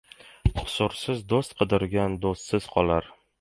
[0.53, 3.13] •Qusursiz do‘st qidirgan do‘stsiz qolar.